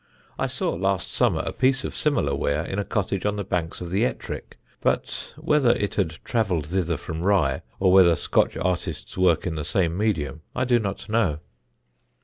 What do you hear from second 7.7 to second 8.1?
or